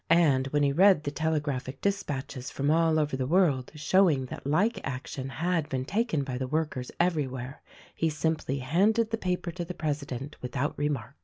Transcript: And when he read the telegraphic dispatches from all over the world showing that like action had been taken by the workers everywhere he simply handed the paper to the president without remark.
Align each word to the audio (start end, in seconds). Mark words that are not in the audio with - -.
And 0.09 0.47
when 0.47 0.63
he 0.63 0.71
read 0.71 1.03
the 1.03 1.11
telegraphic 1.11 1.79
dispatches 1.79 2.49
from 2.49 2.71
all 2.71 2.97
over 2.97 3.15
the 3.15 3.27
world 3.27 3.71
showing 3.75 4.25
that 4.25 4.47
like 4.47 4.79
action 4.83 5.29
had 5.29 5.69
been 5.69 5.85
taken 5.85 6.23
by 6.23 6.39
the 6.39 6.47
workers 6.47 6.89
everywhere 6.99 7.61
he 7.93 8.09
simply 8.09 8.57
handed 8.57 9.11
the 9.11 9.17
paper 9.19 9.51
to 9.51 9.63
the 9.63 9.75
president 9.75 10.37
without 10.41 10.75
remark. 10.75 11.13